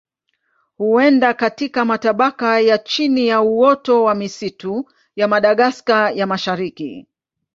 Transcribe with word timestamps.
Huenda 0.77 1.33
katika 1.33 1.85
matabaka 1.85 2.59
ya 2.59 2.77
chini 2.77 3.27
ya 3.27 3.41
uoto 3.41 4.03
wa 4.03 4.15
misitu 4.15 4.89
ya 5.15 5.27
Madagaska 5.27 6.11
ya 6.11 6.27
Mashariki. 6.27 7.07